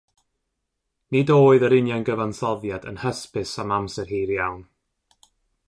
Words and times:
Nid 1.15 1.33
oedd 1.35 1.65
yr 1.67 1.75
union 1.81 2.07
gyfansoddiad 2.09 2.89
yn 2.93 2.99
hysbys 3.03 3.53
am 3.65 3.77
amser 3.79 4.13
hir 4.15 4.33
iawn. 4.39 4.69